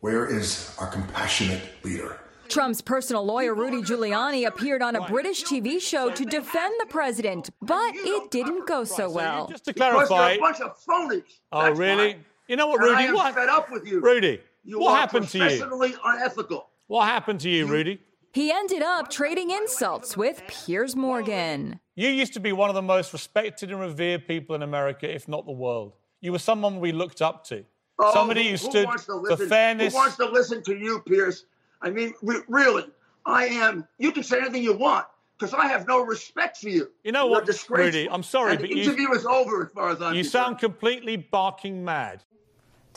where 0.00 0.26
is 0.26 0.76
our 0.78 0.88
compassionate 0.88 1.62
leader? 1.82 2.18
Trump's 2.50 2.82
personal 2.82 3.24
lawyer, 3.24 3.54
Rudy 3.54 3.80
Giuliani, 3.80 4.46
appeared 4.46 4.82
on 4.82 4.96
a 4.96 5.06
British 5.08 5.42
TV 5.44 5.80
show 5.80 6.10
to 6.10 6.24
defend 6.26 6.74
the 6.80 6.86
president, 6.90 7.48
but 7.62 7.94
it 7.96 8.30
didn't 8.30 8.68
go 8.68 8.84
so 8.84 9.10
well. 9.10 9.48
Just 9.48 9.64
to 9.64 9.72
clarify. 9.72 10.32
a 10.32 10.38
bunch 10.38 10.60
of 10.60 10.76
phonies. 10.84 11.22
Oh, 11.50 11.70
really? 11.70 12.08
why. 12.16 12.18
You 12.48 12.56
know 12.56 12.66
what, 12.66 12.82
And 12.82 12.90
Rudy? 12.90 13.02
I 13.04 13.06
am 13.06 13.14
what? 13.14 13.34
fed 13.34 13.48
up 13.48 13.72
with 13.72 13.86
you. 13.86 14.00
Rudy, 14.00 14.42
You 14.64 14.80
what 14.80 15.00
happened 15.00 15.28
to 15.28 15.38
you? 15.38 15.44
professionally 15.44 15.94
unethical. 16.04 16.68
What 16.88 17.06
happened 17.06 17.40
to 17.40 17.48
you, 17.48 17.66
Rudy? 17.66 18.02
He 18.32 18.52
ended 18.52 18.82
up 18.82 19.10
trading 19.10 19.50
insults 19.50 20.14
with 20.16 20.42
Piers 20.46 20.94
Morgan. 20.94 21.80
You 22.00 22.08
used 22.08 22.32
to 22.32 22.40
be 22.40 22.52
one 22.52 22.70
of 22.70 22.74
the 22.74 22.80
most 22.80 23.12
respected 23.12 23.70
and 23.70 23.78
revered 23.78 24.26
people 24.26 24.56
in 24.56 24.62
America, 24.62 25.06
if 25.14 25.28
not 25.28 25.44
the 25.44 25.52
world. 25.52 25.92
You 26.22 26.32
were 26.32 26.38
someone 26.38 26.80
we 26.80 26.92
looked 26.92 27.20
up 27.20 27.44
to. 27.48 27.62
Oh, 27.98 28.14
Somebody 28.14 28.44
who, 28.44 28.50
who 28.52 28.56
stood 28.56 28.88
for 29.28 29.36
fairness. 29.36 29.92
Who 29.92 29.98
wants 29.98 30.16
to 30.16 30.24
listen 30.24 30.62
to 30.62 30.74
you, 30.78 31.00
Piers? 31.06 31.44
I 31.82 31.90
mean, 31.90 32.14
re- 32.22 32.40
really, 32.48 32.84
I 33.26 33.44
am. 33.48 33.86
You 33.98 34.12
can 34.12 34.22
say 34.22 34.38
anything 34.40 34.62
you 34.62 34.72
want 34.74 35.04
because 35.38 35.52
I 35.52 35.66
have 35.66 35.86
no 35.86 36.00
respect 36.02 36.56
for 36.56 36.70
you. 36.70 36.90
You 37.04 37.12
know 37.12 37.24
You're 37.28 37.42
what. 37.42 37.68
Rudy? 37.68 38.08
I'm 38.08 38.22
sorry, 38.22 38.52
And 38.52 38.60
but 38.62 38.70
the 38.70 38.76
you- 38.76 38.82
interview 38.84 39.12
is 39.12 39.26
over 39.26 39.66
as 39.66 39.70
far 39.72 39.90
as 39.90 40.00
I'm 40.00 40.14
You 40.14 40.22
concerned. 40.22 40.30
sound 40.44 40.58
completely 40.58 41.18
barking 41.18 41.84
mad. 41.84 42.24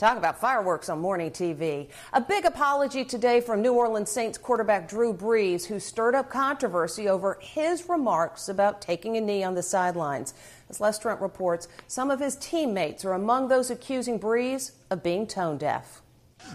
Talk 0.04 0.18
about 0.18 0.38
fireworks 0.38 0.90
on 0.90 0.98
morning 0.98 1.30
TV. 1.30 1.88
A 2.12 2.20
big 2.20 2.44
apology 2.44 3.06
today 3.06 3.40
from 3.40 3.62
New 3.62 3.72
Orleans 3.72 4.10
Saints 4.10 4.36
quarterback 4.36 4.86
Drew 4.86 5.14
Brees, 5.14 5.64
who 5.64 5.80
stirred 5.80 6.14
up 6.14 6.28
controversy 6.28 7.08
over 7.08 7.38
his 7.40 7.88
remarks 7.88 8.50
about 8.50 8.82
taking 8.82 9.16
a 9.16 9.20
knee 9.22 9.42
on 9.42 9.54
the 9.54 9.62
sidelines. 9.62 10.34
As 10.68 10.78
Les 10.78 10.98
Trent 10.98 11.22
reports, 11.22 11.68
some 11.88 12.10
of 12.10 12.20
his 12.20 12.36
teammates 12.36 13.02
are 13.06 13.14
among 13.14 13.48
those 13.48 13.70
accusing 13.70 14.20
Brees 14.20 14.72
of 14.90 15.02
being 15.02 15.26
tone 15.26 15.56
deaf. 15.56 16.02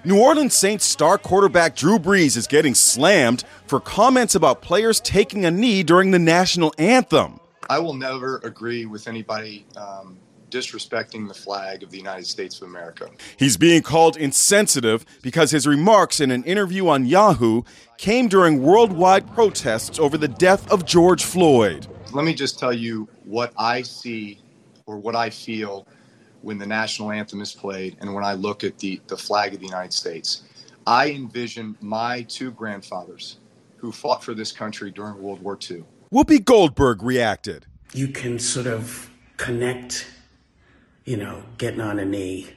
New 0.06 0.22
Orleans 0.22 0.54
Saints 0.54 0.86
star 0.86 1.18
quarterback 1.18 1.76
Drew 1.76 1.98
Brees 1.98 2.38
is 2.38 2.46
getting 2.46 2.76
slammed 2.76 3.46
for 3.66 3.80
comments 3.80 4.36
about 4.36 4.62
players 4.62 5.00
taking 5.00 5.44
a 5.44 5.50
knee 5.50 5.82
during 5.82 6.12
the 6.12 6.20
national 6.20 6.72
anthem. 6.78 7.40
I 7.68 7.80
will 7.80 7.96
never 7.96 8.42
agree 8.44 8.86
with 8.86 9.08
anybody 9.08 9.66
um, 9.76 10.20
disrespecting 10.50 11.28
the 11.28 11.34
flag 11.34 11.84
of 11.84 11.92
the 11.92 11.98
United 11.98 12.26
States 12.26 12.62
of 12.62 12.68
America. 12.68 13.10
He's 13.38 13.58
being 13.58 13.82
called 13.82 14.18
insensitive 14.18 15.06
because 15.22 15.52
his 15.52 15.68
remarks 15.68 16.20
in 16.20 16.32
an 16.32 16.44
interview 16.44 16.88
on 16.88 17.06
Yahoo 17.06 17.64
came 17.98 18.28
during 18.28 18.62
worldwide 18.62 19.32
protests 19.34 20.00
over 20.00 20.18
the 20.18 20.28
death 20.28 20.72
of 20.72 20.86
George 20.86 21.24
Floyd. 21.24 21.88
Let 22.14 22.26
me 22.26 22.34
just 22.34 22.58
tell 22.58 22.74
you 22.74 23.08
what 23.26 23.54
I 23.58 23.82
see 23.82 24.42
or 24.86 24.98
what 24.98 25.16
I 25.16 25.30
feel 25.30 25.88
when 26.42 26.58
the 26.58 26.66
national 26.66 27.12
anthem 27.12 27.42
is 27.42 27.54
played 27.54 27.98
and 28.00 28.14
when 28.14 28.24
I 28.24 28.34
look 28.34 28.64
at 28.64 28.78
the, 28.80 29.02
the 29.08 29.18
flag 29.18 29.54
of 29.54 29.60
the 29.60 29.66
United 29.66 29.94
States. 29.94 30.44
I 30.88 31.12
envision 31.12 31.78
my 31.82 32.24
two 32.24 32.52
grandfathers 32.52 33.38
who 33.78 33.92
fought 33.92 34.24
for 34.24 34.34
this 34.34 34.52
country 34.52 34.92
during 34.92 35.22
World 35.22 35.42
War 35.42 35.58
II. 35.70 35.84
Whoopi 36.12 36.44
Goldberg 36.44 37.04
reacted. 37.04 37.66
You 37.94 38.08
can 38.08 38.40
sort 38.40 38.68
of 38.68 39.12
connect, 39.38 40.08
you 41.06 41.18
know, 41.18 41.44
getting 41.58 41.82
on 41.82 42.00
a 42.00 42.06
knee 42.06 42.48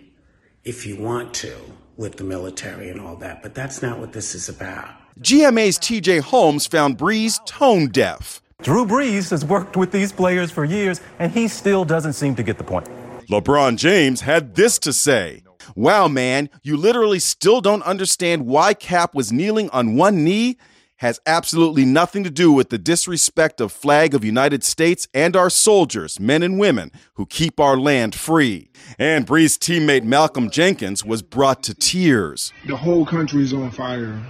if 0.64 0.87
you 0.87 0.96
want 0.96 1.34
to 1.34 1.54
with 1.96 2.16
the 2.16 2.25
military 2.25 2.90
and 2.90 3.00
all 3.00 3.16
that, 3.16 3.42
but 3.42 3.54
that's 3.54 3.82
not 3.82 3.99
what 3.99 4.12
this 4.12 4.34
is 4.34 4.49
about. 4.49 4.88
GMA's 5.20 5.78
TJ 5.78 6.20
Holmes 6.20 6.66
found 6.66 6.99
Brees 6.99 7.44
tone 7.46 7.88
deaf. 7.88 8.40
Drew 8.62 8.87
Brees 8.87 9.30
has 9.30 9.44
worked 9.44 9.76
with 9.76 9.92
these 9.92 10.12
players 10.12 10.50
for 10.50 10.64
years, 10.64 11.00
and 11.18 11.32
he 11.32 11.49
still 11.49 11.84
doesn't 11.84 12.14
seem 12.14 12.34
to 12.37 12.42
get 12.42 12.58
the 12.58 12.64
point. 12.64 12.88
LeBron 13.28 13.76
James 13.76 14.20
had 14.20 14.54
this 14.54 14.78
to 14.80 14.92
say 14.92 15.42
Wow, 15.76 16.08
man, 16.08 16.50
you 16.62 16.76
literally 16.76 17.18
still 17.18 17.61
don't 17.61 17.82
understand 17.82 18.46
why 18.46 18.75
Kap 18.75 19.14
was 19.14 19.32
kneeling 19.32 19.70
on 19.70 19.96
one 19.96 20.25
knee? 20.25 20.58
Has 21.02 21.18
absolutely 21.26 21.85
nothing 21.85 22.23
to 22.23 22.30
do 22.30 22.52
with 22.52 22.71
the 22.71 22.78
disrespect 22.78 23.61
of 23.61 23.73
flag 23.73 24.14
of 24.14 24.25
United 24.25 24.62
States 24.62 25.09
and 25.12 25.35
our 25.35 25.50
soldiers, 25.50 26.21
men 26.21 26.44
and 26.44 26.61
women, 26.61 26.92
who 27.14 27.26
keep 27.26 27.59
our 27.59 27.76
land 27.76 28.14
free. 28.14 28.71
And 29.00 29.26
Brees' 29.26 29.59
teammate 29.59 30.04
Malcolm 30.04 30.49
Jenkins 30.49 31.04
was 31.04 31.21
brought 31.21 31.64
to 31.64 31.75
tears. 31.75 32.52
The 32.68 32.76
whole 32.76 33.04
country 33.04 33.42
is 33.42 33.52
on 33.52 33.73
fire. 33.73 34.23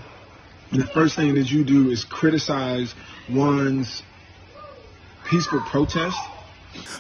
The 0.73 0.87
first 0.87 1.15
thing 1.15 1.35
that 1.35 1.53
you 1.53 1.63
do 1.63 1.91
is 1.91 2.07
criticize 2.07 2.95
one's 3.29 4.03
peaceful 5.27 5.61
protest. 5.61 6.17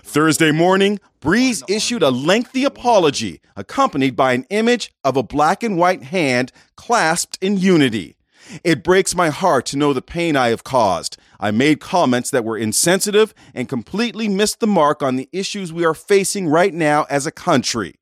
Thursday 0.02 0.52
morning, 0.52 1.00
Brees 1.22 1.62
issued 1.66 2.02
a 2.02 2.10
lengthy 2.10 2.64
apology 2.64 3.40
accompanied 3.56 4.16
by 4.16 4.34
an 4.34 4.44
image 4.50 4.92
of 5.02 5.16
a 5.16 5.22
black 5.22 5.62
and 5.62 5.78
white 5.78 6.02
hand 6.02 6.52
clasped 6.76 7.38
in 7.40 7.56
unity. 7.56 8.16
It 8.64 8.82
breaks 8.82 9.14
my 9.14 9.30
heart 9.30 9.66
to 9.66 9.76
know 9.76 9.92
the 9.92 10.02
pain 10.02 10.36
I 10.36 10.48
have 10.48 10.64
caused. 10.64 11.16
I 11.40 11.50
made 11.50 11.80
comments 11.80 12.30
that 12.30 12.44
were 12.44 12.58
insensitive 12.58 13.34
and 13.54 13.68
completely 13.68 14.28
missed 14.28 14.60
the 14.60 14.66
mark 14.66 15.02
on 15.02 15.16
the 15.16 15.28
issues 15.32 15.72
we 15.72 15.84
are 15.84 15.94
facing 15.94 16.48
right 16.48 16.72
now 16.72 17.06
as 17.10 17.26
a 17.26 17.32
country. 17.32 17.96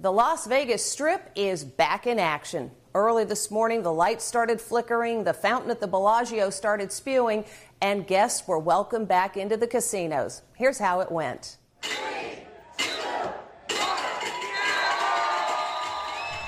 The 0.00 0.12
Las 0.12 0.46
Vegas 0.46 0.84
Strip 0.84 1.30
is 1.36 1.64
back 1.64 2.06
in 2.06 2.18
action. 2.18 2.72
Early 2.94 3.24
this 3.24 3.50
morning, 3.50 3.82
the 3.82 3.92
lights 3.92 4.24
started 4.24 4.60
flickering, 4.60 5.24
the 5.24 5.32
fountain 5.32 5.70
at 5.70 5.80
the 5.80 5.86
Bellagio 5.86 6.50
started 6.50 6.92
spewing, 6.92 7.44
and 7.80 8.06
guests 8.06 8.46
were 8.46 8.58
welcomed 8.58 9.08
back 9.08 9.36
into 9.36 9.56
the 9.56 9.66
casinos. 9.66 10.42
Here's 10.56 10.78
how 10.78 11.00
it 11.00 11.10
went. 11.10 11.56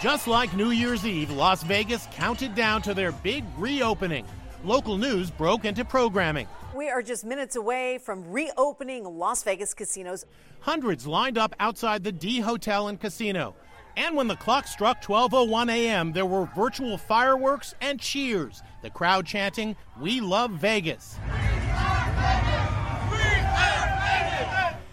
Just 0.04 0.28
like 0.28 0.52
New 0.54 0.68
Year's 0.68 1.06
Eve, 1.06 1.30
Las 1.30 1.62
Vegas 1.62 2.08
counted 2.12 2.54
down 2.54 2.82
to 2.82 2.92
their 2.92 3.10
big 3.10 3.42
reopening. 3.56 4.26
local 4.62 4.98
news 4.98 5.30
broke 5.30 5.64
into 5.64 5.82
programming. 5.82 6.46
We 6.74 6.90
are 6.90 7.00
just 7.00 7.24
minutes 7.24 7.56
away 7.56 7.96
from 7.96 8.30
reopening 8.30 9.04
Las 9.04 9.42
Vegas 9.44 9.72
casinos. 9.72 10.26
Hundreds 10.60 11.06
lined 11.06 11.38
up 11.38 11.54
outside 11.58 12.04
the 12.04 12.12
D 12.12 12.40
Hotel 12.40 12.88
and 12.88 13.00
Casino. 13.00 13.54
And 13.96 14.14
when 14.14 14.28
the 14.28 14.36
clock 14.36 14.66
struck 14.66 15.00
12:01 15.00 15.70
a.m., 15.70 16.12
there 16.12 16.26
were 16.26 16.50
virtual 16.54 16.98
fireworks 16.98 17.74
and 17.80 17.98
cheers. 17.98 18.62
The 18.82 18.90
crowd 18.90 19.24
chanting, 19.24 19.74
"We 19.98 20.20
love 20.20 20.50
Vegas." 20.50 21.18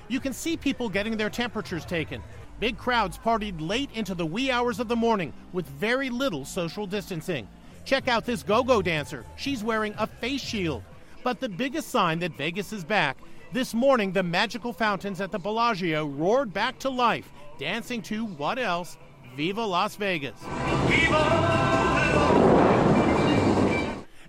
You 0.07 0.21
can 0.21 0.31
see 0.31 0.55
people 0.55 0.87
getting 0.87 1.17
their 1.17 1.29
temperatures 1.29 1.83
taken. 1.83 2.23
Big 2.61 2.77
crowds 2.77 3.17
partied 3.17 3.55
late 3.59 3.89
into 3.95 4.13
the 4.13 4.23
wee 4.25 4.51
hours 4.51 4.79
of 4.79 4.87
the 4.87 4.95
morning 4.95 5.33
with 5.51 5.65
very 5.65 6.11
little 6.11 6.45
social 6.45 6.85
distancing. 6.85 7.47
Check 7.85 8.07
out 8.07 8.23
this 8.23 8.43
go 8.43 8.63
go 8.63 8.83
dancer. 8.83 9.25
She's 9.35 9.63
wearing 9.63 9.95
a 9.97 10.05
face 10.05 10.41
shield. 10.41 10.83
But 11.23 11.39
the 11.39 11.49
biggest 11.49 11.89
sign 11.89 12.19
that 12.19 12.37
Vegas 12.37 12.71
is 12.71 12.83
back 12.83 13.17
this 13.51 13.73
morning, 13.73 14.11
the 14.11 14.21
magical 14.21 14.73
fountains 14.73 15.19
at 15.21 15.31
the 15.31 15.39
Bellagio 15.39 16.05
roared 16.05 16.53
back 16.53 16.77
to 16.79 16.89
life, 16.91 17.31
dancing 17.57 18.03
to 18.03 18.25
what 18.25 18.59
else? 18.59 18.95
Viva 19.35 19.65
Las 19.65 19.95
Vegas. 19.95 20.39
Viva! 20.87 21.41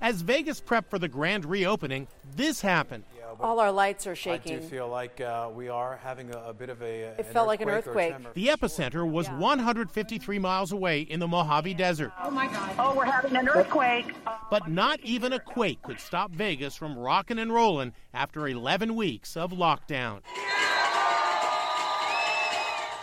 As 0.00 0.22
Vegas 0.22 0.58
prepped 0.58 0.88
for 0.88 0.98
the 0.98 1.06
grand 1.06 1.44
reopening, 1.44 2.08
this 2.34 2.62
happened. 2.62 3.04
All 3.40 3.60
our 3.60 3.72
lights 3.72 4.06
are 4.06 4.14
shaking. 4.14 4.52
I 4.52 4.56
shaking. 4.56 4.68
do 4.68 4.74
feel 4.76 4.88
like 4.88 5.20
uh, 5.20 5.50
we 5.54 5.68
are 5.68 5.98
having 6.02 6.34
a, 6.34 6.38
a 6.48 6.52
bit 6.52 6.68
of 6.68 6.82
a. 6.82 7.14
It 7.18 7.26
felt 7.26 7.46
like 7.46 7.60
an 7.60 7.68
earthquake. 7.68 8.14
The 8.34 8.46
epicenter 8.48 9.08
was 9.08 9.28
153 9.30 10.38
miles 10.38 10.72
away 10.72 11.02
in 11.02 11.20
the 11.20 11.28
Mojave 11.28 11.74
Desert. 11.74 12.12
Oh 12.22 12.30
my 12.30 12.46
God. 12.46 12.74
Oh, 12.78 12.94
we're 12.96 13.04
having 13.04 13.36
an 13.36 13.48
earthquake. 13.48 14.14
But 14.50 14.68
not 14.68 15.00
even 15.00 15.32
a 15.32 15.38
quake 15.38 15.82
could 15.82 16.00
stop 16.00 16.30
Vegas 16.32 16.76
from 16.76 16.98
rocking 16.98 17.38
and 17.38 17.52
rolling 17.52 17.92
after 18.14 18.46
11 18.46 18.94
weeks 18.94 19.36
of 19.36 19.52
lockdown. 19.52 20.20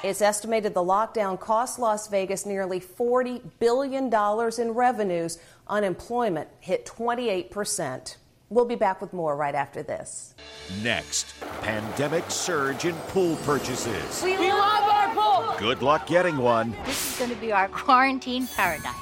It's 0.01 0.21
estimated 0.21 0.73
the 0.73 0.79
lockdown 0.79 1.37
cost 1.37 1.77
Las 1.77 2.07
Vegas 2.07 2.45
nearly 2.45 2.79
$40 2.79 3.41
billion 3.59 4.09
in 4.57 4.71
revenues. 4.71 5.39
Unemployment 5.67 6.47
hit 6.61 6.85
28%. 6.85 8.15
We'll 8.51 8.65
be 8.65 8.75
back 8.75 8.99
with 8.99 9.13
more 9.13 9.35
right 9.35 9.53
after 9.53 9.83
this. 9.83 10.33
Next, 10.81 11.35
pandemic 11.61 12.31
surge 12.31 12.85
in 12.85 12.95
pool 13.09 13.35
purchases. 13.37 14.23
We 14.23 14.37
love 14.37 14.83
our 14.83 15.13
pool. 15.13 15.55
Good 15.59 15.83
luck 15.83 16.07
getting 16.07 16.37
one. 16.37 16.75
This 16.85 17.13
is 17.13 17.19
going 17.19 17.29
to 17.29 17.37
be 17.37 17.51
our 17.51 17.67
quarantine 17.67 18.47
paradise. 18.47 18.95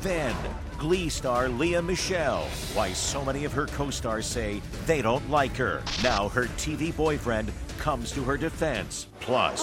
Then, 0.00 0.36
Glee 0.78 1.08
star 1.08 1.48
Lea 1.48 1.80
Michele. 1.80 2.46
Why 2.74 2.92
so 2.92 3.24
many 3.24 3.44
of 3.44 3.52
her 3.52 3.66
co 3.66 3.90
stars 3.90 4.26
say 4.26 4.62
they 4.84 5.02
don't 5.02 5.28
like 5.28 5.56
her. 5.56 5.82
Now 6.04 6.28
her 6.28 6.44
TV 6.56 6.96
boyfriend 6.96 7.50
comes 7.78 8.12
to 8.12 8.22
her 8.22 8.36
defense. 8.36 9.08
Plus, 9.18 9.60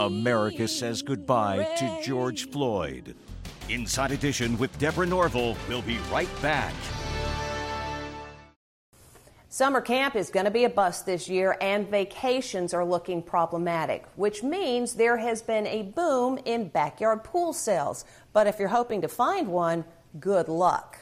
America 0.00 0.66
says 0.66 1.02
goodbye 1.02 1.68
to 1.78 2.00
George 2.02 2.50
Floyd. 2.50 3.14
Inside 3.68 4.12
Edition 4.12 4.58
with 4.58 4.76
Deborah 4.78 5.06
Norville. 5.06 5.56
We'll 5.68 5.82
be 5.82 5.98
right 6.10 6.28
back. 6.42 6.74
Summer 9.48 9.80
camp 9.80 10.16
is 10.16 10.30
going 10.30 10.46
to 10.46 10.50
be 10.50 10.64
a 10.64 10.68
bust 10.68 11.06
this 11.06 11.28
year, 11.28 11.56
and 11.60 11.88
vacations 11.88 12.74
are 12.74 12.84
looking 12.84 13.22
problematic, 13.22 14.04
which 14.16 14.42
means 14.42 14.94
there 14.94 15.16
has 15.16 15.42
been 15.42 15.64
a 15.68 15.82
boom 15.82 16.40
in 16.44 16.66
backyard 16.66 17.22
pool 17.22 17.52
sales. 17.52 18.04
But 18.32 18.48
if 18.48 18.58
you're 18.58 18.66
hoping 18.66 19.00
to 19.02 19.08
find 19.08 19.46
one, 19.46 19.84
good 20.18 20.48
luck. 20.48 20.98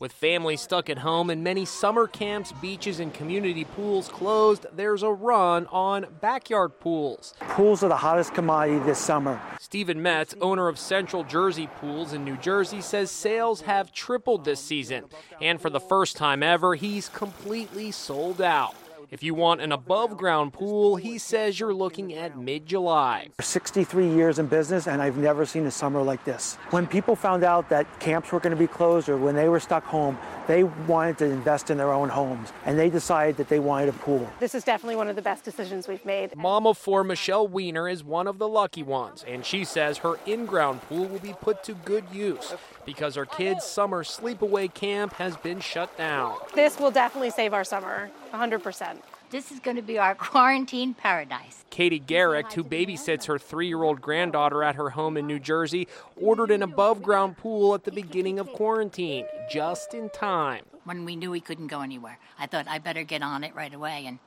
With 0.00 0.12
families 0.12 0.62
stuck 0.62 0.88
at 0.88 0.96
home 0.96 1.28
and 1.28 1.44
many 1.44 1.66
summer 1.66 2.06
camps, 2.06 2.52
beaches, 2.52 3.00
and 3.00 3.12
community 3.12 3.66
pools 3.66 4.08
closed, 4.08 4.64
there's 4.72 5.02
a 5.02 5.10
run 5.10 5.66
on 5.66 6.06
backyard 6.22 6.80
pools. 6.80 7.34
Pools 7.40 7.84
are 7.84 7.88
the 7.88 7.98
hottest 7.98 8.32
commodity 8.32 8.78
this 8.78 8.98
summer. 8.98 9.38
Stephen 9.60 10.00
Metz, 10.00 10.34
owner 10.40 10.68
of 10.68 10.78
Central 10.78 11.22
Jersey 11.22 11.68
Pools 11.82 12.14
in 12.14 12.24
New 12.24 12.38
Jersey, 12.38 12.80
says 12.80 13.10
sales 13.10 13.60
have 13.60 13.92
tripled 13.92 14.46
this 14.46 14.58
season. 14.58 15.04
And 15.38 15.60
for 15.60 15.68
the 15.68 15.80
first 15.80 16.16
time 16.16 16.42
ever, 16.42 16.76
he's 16.76 17.10
completely 17.10 17.90
sold 17.90 18.40
out. 18.40 18.74
If 19.10 19.24
you 19.24 19.34
want 19.34 19.60
an 19.60 19.72
above 19.72 20.16
ground 20.16 20.52
pool, 20.52 20.94
he 20.94 21.18
says 21.18 21.58
you're 21.58 21.74
looking 21.74 22.14
at 22.14 22.38
mid 22.38 22.64
July. 22.64 23.30
63 23.40 24.08
years 24.08 24.38
in 24.38 24.46
business, 24.46 24.86
and 24.86 25.02
I've 25.02 25.16
never 25.16 25.44
seen 25.44 25.66
a 25.66 25.70
summer 25.72 26.00
like 26.00 26.24
this. 26.24 26.54
When 26.70 26.86
people 26.86 27.16
found 27.16 27.42
out 27.42 27.68
that 27.70 27.98
camps 27.98 28.30
were 28.30 28.38
going 28.38 28.52
to 28.52 28.56
be 28.56 28.68
closed 28.68 29.08
or 29.08 29.16
when 29.16 29.34
they 29.34 29.48
were 29.48 29.58
stuck 29.58 29.82
home, 29.82 30.16
they 30.46 30.62
wanted 30.62 31.18
to 31.18 31.24
invest 31.24 31.70
in 31.70 31.76
their 31.76 31.92
own 31.92 32.08
homes, 32.08 32.52
and 32.64 32.78
they 32.78 32.88
decided 32.88 33.36
that 33.38 33.48
they 33.48 33.58
wanted 33.58 33.88
a 33.88 33.92
pool. 33.94 34.30
This 34.38 34.54
is 34.54 34.62
definitely 34.62 34.94
one 34.94 35.08
of 35.08 35.16
the 35.16 35.22
best 35.22 35.42
decisions 35.42 35.88
we've 35.88 36.04
made. 36.04 36.36
Mom 36.36 36.64
of 36.68 36.78
four 36.78 37.02
Michelle 37.02 37.48
Weiner 37.48 37.88
is 37.88 38.04
one 38.04 38.28
of 38.28 38.38
the 38.38 38.46
lucky 38.46 38.84
ones, 38.84 39.24
and 39.26 39.44
she 39.44 39.64
says 39.64 39.98
her 39.98 40.20
in 40.24 40.46
ground 40.46 40.82
pool 40.82 41.06
will 41.06 41.18
be 41.18 41.34
put 41.40 41.64
to 41.64 41.74
good 41.74 42.04
use 42.12 42.54
because 42.86 43.16
her 43.16 43.26
kids' 43.26 43.64
summer 43.64 44.04
sleepaway 44.04 44.72
camp 44.72 45.14
has 45.14 45.36
been 45.36 45.58
shut 45.58 45.96
down. 45.98 46.36
This 46.54 46.78
will 46.78 46.92
definitely 46.92 47.30
save 47.30 47.52
our 47.52 47.64
summer, 47.64 48.08
100%. 48.32 48.96
This 49.30 49.52
is 49.52 49.60
going 49.60 49.76
to 49.76 49.82
be 49.82 49.98
our 49.98 50.14
quarantine 50.16 50.94
paradise. 50.94 51.64
Katie 51.70 51.98
Garrick, 51.98 52.52
who 52.52 52.64
babysits 52.64 53.26
her 53.26 53.38
three 53.38 53.68
year 53.68 53.82
old 53.82 54.00
granddaughter 54.00 54.62
at 54.64 54.74
her 54.74 54.90
home 54.90 55.16
in 55.16 55.26
New 55.26 55.38
Jersey, 55.38 55.86
ordered 56.16 56.50
an 56.50 56.62
above 56.62 57.02
ground 57.02 57.36
pool 57.36 57.74
at 57.74 57.84
the 57.84 57.92
beginning 57.92 58.38
of 58.38 58.52
quarantine, 58.52 59.26
just 59.50 59.94
in 59.94 60.10
time. 60.10 60.64
When 60.84 61.04
we 61.04 61.14
knew 61.14 61.30
we 61.30 61.40
couldn't 61.40 61.68
go 61.68 61.82
anywhere, 61.82 62.18
I 62.38 62.46
thought 62.46 62.66
I 62.66 62.78
better 62.78 63.04
get 63.04 63.22
on 63.22 63.44
it 63.44 63.54
right 63.54 63.72
away, 63.72 64.06
and 64.06 64.18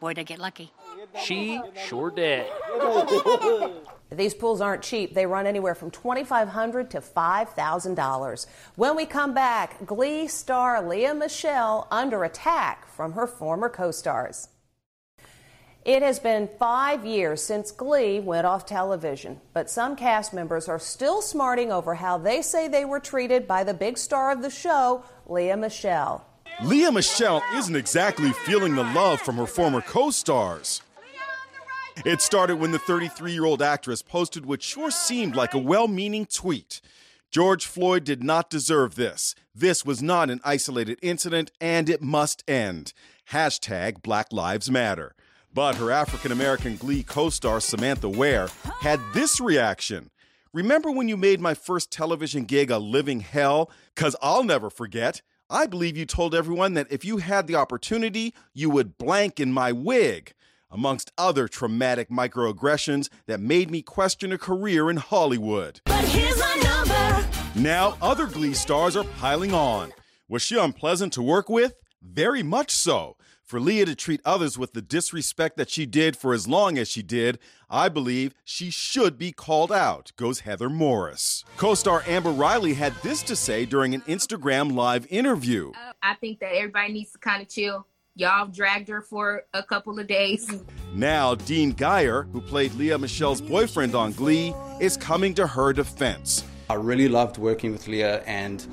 boy, 0.00 0.14
did 0.14 0.20
I 0.20 0.24
get 0.24 0.38
lucky. 0.38 0.72
She 1.22 1.60
sure 1.76 2.10
did. 2.10 2.46
These 4.12 4.34
pools 4.34 4.60
aren't 4.60 4.82
cheap. 4.82 5.14
They 5.14 5.26
run 5.26 5.46
anywhere 5.46 5.74
from 5.74 5.90
2,500 5.90 6.90
to 6.90 7.00
$5,000. 7.00 8.46
When 8.74 8.96
we 8.96 9.06
come 9.06 9.32
back, 9.32 9.86
Glee 9.86 10.26
star 10.26 10.86
Lea 10.86 11.12
Michele 11.12 11.86
under 11.90 12.24
attack 12.24 12.88
from 12.88 13.12
her 13.12 13.26
former 13.26 13.68
co 13.68 13.92
stars. 13.92 14.48
It 15.84 16.02
has 16.02 16.18
been 16.18 16.50
five 16.58 17.06
years 17.06 17.42
since 17.42 17.70
Glee 17.70 18.20
went 18.20 18.46
off 18.46 18.66
television, 18.66 19.40
but 19.54 19.70
some 19.70 19.96
cast 19.96 20.34
members 20.34 20.68
are 20.68 20.78
still 20.78 21.22
smarting 21.22 21.72
over 21.72 21.94
how 21.94 22.18
they 22.18 22.42
say 22.42 22.68
they 22.68 22.84
were 22.84 23.00
treated 23.00 23.48
by 23.48 23.64
the 23.64 23.72
big 23.72 23.96
star 23.96 24.30
of 24.30 24.42
the 24.42 24.50
show, 24.50 25.02
Lea 25.26 25.54
Michele. 25.54 26.26
Lea 26.62 26.90
Michele 26.90 27.42
isn't 27.54 27.76
exactly 27.76 28.32
feeling 28.44 28.74
the 28.74 28.82
love 28.82 29.20
from 29.22 29.36
her 29.36 29.46
former 29.46 29.80
co 29.80 30.10
stars. 30.10 30.82
It 32.04 32.22
started 32.22 32.56
when 32.56 32.72
the 32.72 32.78
33 32.78 33.32
year 33.32 33.44
old 33.44 33.60
actress 33.60 34.00
posted 34.00 34.46
what 34.46 34.62
sure 34.62 34.90
seemed 34.90 35.36
like 35.36 35.52
a 35.52 35.58
well 35.58 35.86
meaning 35.86 36.24
tweet. 36.24 36.80
George 37.30 37.66
Floyd 37.66 38.04
did 38.04 38.22
not 38.24 38.48
deserve 38.48 38.94
this. 38.94 39.34
This 39.54 39.84
was 39.84 40.02
not 40.02 40.30
an 40.30 40.40
isolated 40.42 40.98
incident, 41.02 41.52
and 41.60 41.88
it 41.88 42.02
must 42.02 42.42
end. 42.48 42.92
Hashtag 43.30 44.02
Black 44.02 44.32
Lives 44.32 44.70
Matter. 44.70 45.14
But 45.52 45.76
her 45.76 45.90
African 45.90 46.32
American 46.32 46.76
Glee 46.76 47.02
co 47.02 47.28
star 47.28 47.60
Samantha 47.60 48.08
Ware 48.08 48.48
had 48.80 49.00
this 49.12 49.40
reaction. 49.40 50.10
Remember 50.52 50.90
when 50.90 51.08
you 51.08 51.16
made 51.16 51.40
my 51.40 51.54
first 51.54 51.92
television 51.92 52.44
gig 52.44 52.70
a 52.70 52.78
living 52.78 53.20
hell? 53.20 53.70
Because 53.94 54.16
I'll 54.22 54.42
never 54.42 54.70
forget. 54.70 55.20
I 55.50 55.66
believe 55.66 55.96
you 55.96 56.06
told 56.06 56.34
everyone 56.34 56.74
that 56.74 56.90
if 56.90 57.04
you 57.04 57.18
had 57.18 57.46
the 57.46 57.56
opportunity, 57.56 58.34
you 58.54 58.70
would 58.70 58.96
blank 58.96 59.38
in 59.38 59.52
my 59.52 59.70
wig, 59.72 60.32
amongst 60.70 61.12
other 61.18 61.48
traumatic 61.48 62.08
microaggressions 62.10 63.08
that 63.26 63.40
made 63.40 63.70
me 63.70 63.82
question 63.82 64.32
a 64.32 64.38
career 64.38 64.90
in 64.90 64.96
Hollywood. 64.96 65.80
But 65.84 66.04
here's 66.04 66.38
my 66.38 66.60
number. 66.62 67.26
Now, 67.56 67.96
other 68.00 68.26
Glee 68.26 68.54
stars 68.54 68.96
are 68.96 69.04
piling 69.18 69.52
on. 69.52 69.92
Was 70.28 70.42
she 70.42 70.58
unpleasant 70.58 71.12
to 71.14 71.22
work 71.22 71.48
with? 71.48 71.74
Very 72.02 72.42
much 72.42 72.70
so. 72.70 73.16
For 73.42 73.58
Lea 73.58 73.84
to 73.84 73.96
treat 73.96 74.20
others 74.24 74.56
with 74.56 74.74
the 74.74 74.80
disrespect 74.80 75.56
that 75.56 75.68
she 75.68 75.84
did 75.84 76.16
for 76.16 76.32
as 76.32 76.46
long 76.46 76.78
as 76.78 76.88
she 76.88 77.02
did, 77.02 77.40
I 77.68 77.88
believe 77.88 78.32
she 78.44 78.70
should 78.70 79.18
be 79.18 79.32
called 79.32 79.72
out, 79.72 80.12
goes 80.16 80.40
Heather 80.40 80.70
Morris. 80.70 81.44
Co 81.56 81.74
star 81.74 82.04
Amber 82.06 82.30
Riley 82.30 82.74
had 82.74 82.94
this 83.02 83.24
to 83.24 83.34
say 83.34 83.66
during 83.66 83.92
an 83.92 84.02
Instagram 84.02 84.72
live 84.76 85.04
interview. 85.10 85.72
I 86.00 86.14
think 86.14 86.38
that 86.38 86.54
everybody 86.54 86.92
needs 86.92 87.10
to 87.10 87.18
kind 87.18 87.42
of 87.42 87.48
chill. 87.48 87.88
Y'all 88.20 88.46
dragged 88.46 88.86
her 88.90 89.00
for 89.00 89.44
a 89.54 89.62
couple 89.62 89.98
of 89.98 90.06
days. 90.06 90.46
Now, 90.92 91.36
Dean 91.36 91.72
Geyer, 91.72 92.24
who 92.24 92.42
played 92.42 92.74
Lea 92.74 92.98
Michele's 92.98 93.40
boyfriend 93.40 93.94
on 93.94 94.12
Glee, 94.12 94.52
is 94.78 94.98
coming 94.98 95.32
to 95.36 95.46
her 95.46 95.72
defense. 95.72 96.44
I 96.68 96.74
really 96.74 97.08
loved 97.08 97.38
working 97.38 97.72
with 97.72 97.88
Lea, 97.88 98.20
and 98.26 98.66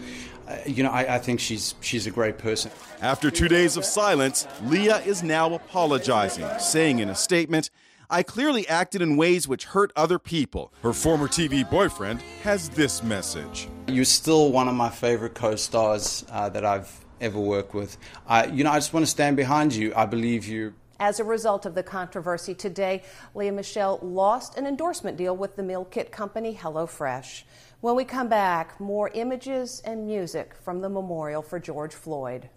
uh, 0.49 0.57
you 0.65 0.83
know, 0.83 0.89
I, 0.89 1.15
I 1.15 1.19
think 1.19 1.39
she's 1.39 1.75
she's 1.79 2.07
a 2.07 2.11
great 2.11 2.37
person. 2.37 2.71
After 3.01 3.31
two 3.31 3.47
days 3.47 3.77
of 3.77 3.85
silence, 3.85 4.45
Lea 4.63 4.99
is 5.05 5.23
now 5.23 5.53
apologizing, 5.53 6.45
saying 6.59 6.99
in 6.99 7.07
a 7.07 7.15
statement, 7.15 7.69
I 8.09 8.23
clearly 8.23 8.67
acted 8.67 9.01
in 9.01 9.15
ways 9.15 9.47
which 9.47 9.63
hurt 9.63 9.93
other 9.95 10.19
people. 10.19 10.73
Her 10.83 10.91
former 10.91 11.29
TV 11.29 11.69
boyfriend 11.69 12.21
has 12.43 12.67
this 12.67 13.01
message. 13.01 13.69
You're 13.87 14.03
still 14.03 14.51
one 14.51 14.67
of 14.67 14.75
my 14.75 14.89
favorite 14.89 15.35
co-stars 15.35 16.25
uh, 16.31 16.49
that 16.49 16.65
I've 16.65 17.06
ever 17.21 17.39
work 17.39 17.73
with. 17.73 17.97
I, 18.27 18.45
you 18.45 18.63
know, 18.63 18.71
I 18.71 18.77
just 18.77 18.93
want 18.93 19.05
to 19.05 19.09
stand 19.09 19.37
behind 19.37 19.73
you. 19.73 19.93
I 19.95 20.05
believe 20.05 20.47
you. 20.47 20.73
As 20.99 21.19
a 21.19 21.23
result 21.23 21.65
of 21.65 21.75
the 21.75 21.83
controversy 21.83 22.55
today, 22.55 23.03
Lea 23.35 23.51
Michele 23.51 23.99
lost 24.01 24.57
an 24.57 24.65
endorsement 24.65 25.15
deal 25.15 25.35
with 25.35 25.55
the 25.55 25.63
meal 25.63 25.85
kit 25.85 26.11
company 26.11 26.55
HelloFresh. 26.55 27.43
When 27.81 27.95
we 27.95 28.03
come 28.03 28.27
back, 28.27 28.79
more 28.79 29.11
images 29.13 29.81
and 29.85 30.07
music 30.07 30.55
from 30.55 30.81
the 30.81 30.89
memorial 30.89 31.43
for 31.43 31.59
George 31.59 31.93
Floyd. 31.93 32.49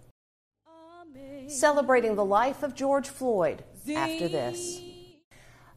Celebrating 1.47 2.15
the 2.15 2.25
life 2.25 2.63
of 2.63 2.73
George 2.73 3.09
Floyd 3.09 3.63
after 3.95 4.27
this. 4.27 4.81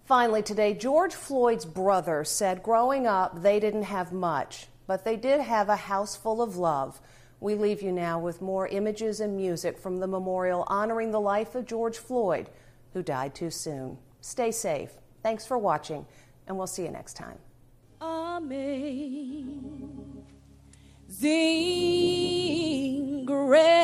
Finally, 0.05 0.43
today, 0.43 0.75
George 0.75 1.15
Floyd's 1.15 1.65
brother 1.65 2.25
said 2.25 2.63
growing 2.63 3.07
up 3.07 3.43
they 3.43 3.59
didn't 3.59 3.85
have 3.85 4.13
much, 4.13 4.69
but 4.87 5.05
they 5.05 5.17
did 5.17 5.41
have 5.41 5.69
a 5.69 5.77
house 5.77 6.15
full 6.17 6.41
of 6.41 6.57
love. 6.57 7.01
We 7.41 7.55
leave 7.55 7.83
you 7.83 7.93
now 7.93 8.19
with 8.19 8.41
more 8.41 8.67
images 8.69 9.21
and 9.21 9.37
music 9.37 9.79
from 9.79 9.99
the 9.99 10.07
memorial 10.07 10.65
honoring 10.69 11.11
the 11.11 11.21
life 11.21 11.55
of 11.55 11.67
George 11.67 11.99
Floyd, 11.99 12.49
who 12.93 13.03
died 13.03 13.35
too 13.35 13.51
soon. 13.51 13.99
Stay 14.21 14.51
safe. 14.51 14.93
Thanks 15.23 15.47
for 15.47 15.59
watching, 15.59 16.07
and 16.47 16.57
we'll 16.57 16.67
see 16.67 16.85
you 16.85 16.91
next 16.91 17.15
time. 17.15 17.39
Amazing 18.01 18.85
grace, 23.27 23.84